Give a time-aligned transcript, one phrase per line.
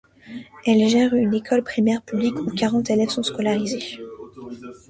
[0.65, 3.99] Elle gère une école primaire publique, où quarante élèves sont scolarisés.